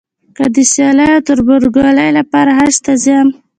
[0.35, 3.27] که د سیالۍ او تربورګلوۍ لپاره حج ته ځم.